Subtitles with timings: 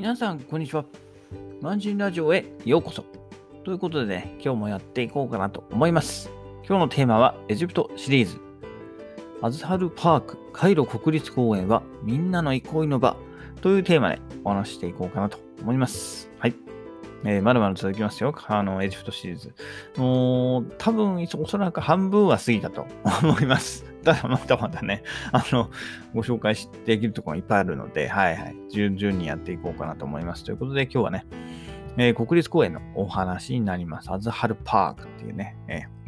[0.00, 0.86] 皆さん、こんにちは。
[1.60, 3.04] マンジンラジオへようこそ。
[3.64, 6.30] ということでね、今日もやっていこうかなと思います。
[6.66, 8.40] 今日のテーマは、エジプトシリーズ。
[9.42, 13.14] アズハルパーク、カイロ国立公園はみんなの憩いの場
[13.60, 16.30] というテーマでお話ししていこうかなと思います。
[16.38, 16.54] はい。
[17.26, 18.34] えー、まだまだ続きますよ。
[18.46, 19.52] あの、エジプトシリーズ。
[19.98, 22.86] もう、多分、おそらく半分は過ぎたと
[23.22, 23.89] 思います。
[24.04, 25.70] ただ、まだまだね、 あの、
[26.14, 26.54] ご紹介
[26.86, 28.56] できるところがいっぱいあるので、はいはい。
[28.70, 30.44] 順々にやっていこうかなと思います。
[30.44, 31.26] ということで、今日はね、
[31.96, 34.10] えー国立公園のお話になります。
[34.12, 36.00] アズハルパークっていうね、えー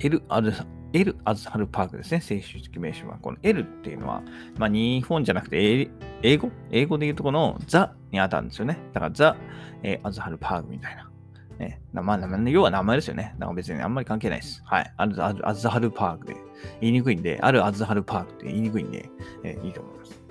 [0.00, 0.52] エル・アズ
[0.92, 3.18] エル・アズハルパークですね、正式名称は。
[3.20, 4.22] この L っていうのは、
[4.58, 5.88] まあ、日本じゃなくて
[6.22, 6.50] 英語？
[6.70, 8.78] 英語で言うとこのザに当たるんですよね。
[8.92, 9.36] だからザ、
[9.82, 11.10] えーアズハルパークみたいな。
[11.58, 13.34] ね、なまあ、な要は名前ですよね。
[13.38, 14.62] だから別にあんまり関係ないです。
[14.64, 14.94] はい。
[14.96, 16.36] アズハルパークで
[16.80, 19.08] 言いにくいんで、あるアズハルパークって言いにくいんで、
[19.44, 20.22] えーいいと思います。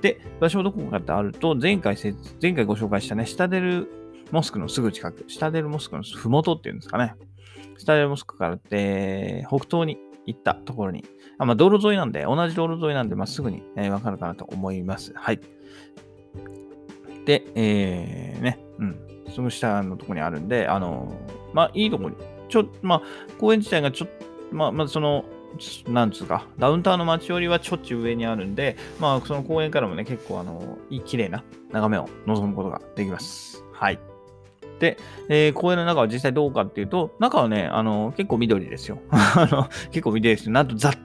[0.00, 3.88] で、場所はどこかってあると、前回せ、前回ご紹介したね、シタデル
[4.30, 7.14] モスクのすぐ近く、シタデルモスクのふもとっていうんですかね。
[7.78, 11.04] シタデルモスクからって、北東に行ったところに、
[11.38, 15.12] あまあ、道路沿いなんで、同じ道路沿いなんで、まあ、すぐに、えーわかるかなと思います。
[15.14, 15.40] はい。
[17.24, 18.58] で、えー、ね、
[19.42, 19.50] うん。
[19.50, 21.16] すぐ下のとこにあるんで、あの、
[21.52, 22.16] まあ、いいとこに、
[22.48, 23.02] ちょ、まあ、
[23.38, 25.24] 公園自体がちょっと、まあ、まあ、その、
[25.88, 33.64] なんつうか、ダウンタウンの街よりはちょっち上にあるんで、まあ、その公園からもね、結構、あの、いい、綺麗な眺めを望むことができます。
[33.72, 33.98] はい。
[34.78, 34.98] で、
[35.28, 38.98] えー公園の中は実際どうかっていうと、中はね、あの、結構緑ですよ。
[39.10, 40.52] あの、結構緑ですよ。
[40.52, 40.98] なんと雑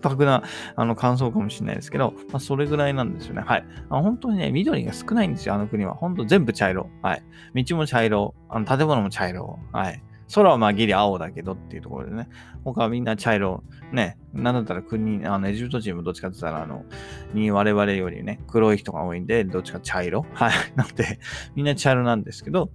[0.00, 0.42] 白な、
[0.76, 3.42] あの、感想かもしれないですけど、まあ、それぐらいなんですよね。
[3.42, 3.64] はい。
[3.90, 5.94] あ本当にね、緑が少ないんですよ、あの国は。
[5.94, 6.88] 本当全部茶色。
[7.02, 7.64] はい。
[7.64, 8.34] 道も茶色。
[8.48, 9.58] あの、建物も茶色。
[9.72, 10.02] はい。
[10.34, 12.28] 空はまあギリ青だけどっていうところでね。
[12.62, 13.62] 他はみんな茶色。
[13.92, 14.18] ね。
[14.34, 16.84] なんだったら国、あの、エジプト人もどっちかって言ったら、あの、
[17.32, 20.26] に我々よりね、黒い人が多いんで、どっちか茶色。
[20.34, 20.52] はい。
[20.76, 21.18] なので、
[21.54, 22.70] みんな茶色なんですけど、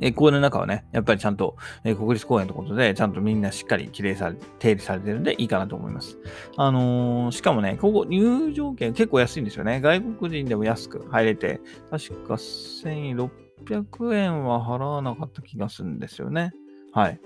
[0.00, 6.18] え公園の中はね、やっぱりちゃんと、え国立公園ということで、ちゃんとみんなしっかり綺麗され、手入れされてるんでいいかなと思います。
[6.56, 9.80] あのーしかもね、ここ入場券結構安いんですよね。
[9.80, 16.52] 外国人でも安く入れて、確か1600円は払わなかった気がするんですよね。
[16.92, 17.20] はい。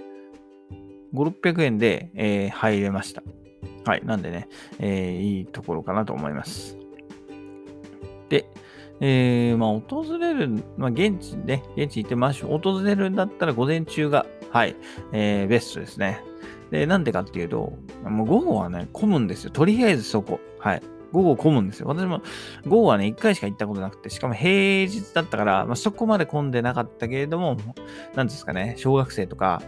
[1.13, 3.23] 5、600円で、えー入れました。
[3.85, 4.05] はい。
[4.05, 4.49] なんでね、
[4.79, 6.77] えーいいところかなと思います。
[8.29, 8.47] で、
[9.01, 12.61] えー、まあ、訪れる、まあ、現地ね、現地行ってましょう。
[12.63, 14.77] 訪れるんだったら午前中が、はい、
[15.13, 16.23] えー、ベストですね。
[16.71, 17.73] で、なんでかっていうと、
[18.05, 19.51] もう午後はね、混むんですよ。
[19.51, 20.39] とりあえずそこ。
[20.59, 20.83] はい。
[21.13, 21.89] 午後混むんですよ。
[21.89, 22.23] 私も
[22.69, 27.57] 午後はね、1回しか行ったことなくて、しかも平日だったから、まあ、そこまで混んでなかったけれども、
[28.15, 29.61] なんですかね、小学生とか、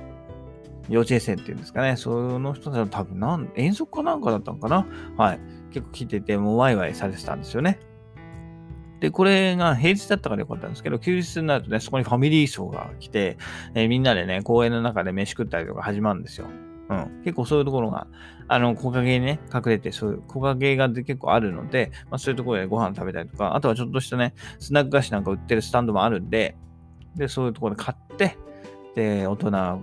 [0.89, 4.87] 幼稚園生っていうんですかね、その人たちは多分なん、遠足かなんかだったのかな？
[5.17, 5.41] はい。
[5.73, 7.81] 結構来てて、もうワイワイされてたんですよね。
[9.03, 13.37] で、これが平日だったからよかったんですけど、休日になるとね、そこにファミリー層が来て、
[13.75, 16.47] えーみんなでね、公園の中で飯食ったりとか始まるんですよ。
[16.89, 17.23] うん。
[17.25, 18.07] 結構そういうところが、
[18.47, 26.55] あの、木陰にね、隠れて、そういう木陰が結構あるので、まあそういうところでご飯食べたりとか、あとはちょっとしたね、スナック菓子なんか売ってるスタンドもあるんで、
[27.17, 28.39] で、そういうところで買って、
[28.95, 29.81] で、大人、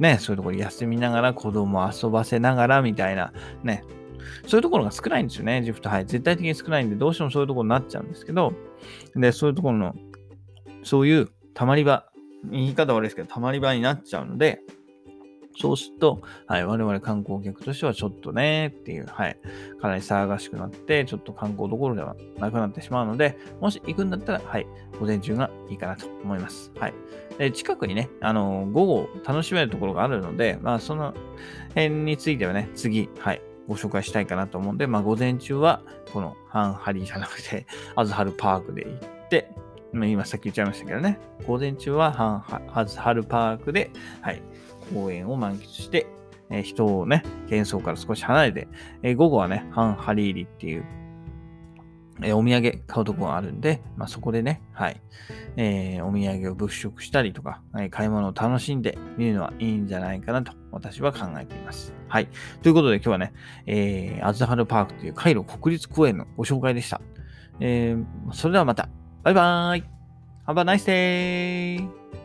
[0.00, 3.32] ね、そういうところで休みながら子供遊ばせながらみたいな、
[3.62, 3.84] ね、
[4.46, 5.88] そういうところが少ないんですよね、ジプト。
[5.88, 6.06] はい。
[6.06, 8.52] 絶対的に少ないんで、どうしてもそういうところになっちゃうんですけど、
[9.14, 9.94] で、そういうところの、
[10.82, 12.06] そういうたまり場、
[12.50, 14.60] 言い方悪いですけど、たまり場になっちゃうので、
[15.60, 19.36] そうすると、はい、我々観光客としてはちょっとね、っていう、はい、
[19.80, 24.66] かなり騒がしくなって、ちょっと観光どころではなくなってしまうので、もし行くんだったら、はい、
[24.98, 26.72] 午前中がいいかなと思います。
[26.78, 26.94] はい。
[27.38, 31.14] で近くにね、あの、午後楽しめるところがあるので、まあ、その
[31.68, 39.50] 辺についてはね、次、はい、ご紹介したいかなと思うんで、まあ、午前中は、このハンハリーじゃなくて、 アズハルパークで行って、
[39.92, 43.90] 今さっき言っちゃいましたけどね、午前中はハンハアズハルパークで、
[44.22, 44.42] はい、
[44.94, 46.06] 公園を満喫して、
[46.50, 48.68] えー人をね、幻想から少し離れて、
[49.02, 50.84] えー午後はね、ハンハリーリっていう、
[52.24, 55.00] えお土産買うとこがあるんで、まあ、そこでね、はい、
[55.56, 61.92] えーお土産を物色したりとか、え買い物を楽しんでみるのはいいんじゃないかなと私は考えています。
[62.08, 62.28] はい。
[62.62, 63.32] ということで今日はね、
[63.66, 67.00] えーアズハルパークというカイロ国立公園のご紹介でした。
[67.60, 68.88] えーそれではまた。
[69.22, 69.84] バイバーイ
[70.46, 72.21] !Have a nice day!